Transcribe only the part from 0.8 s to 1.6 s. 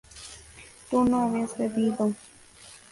tú no habías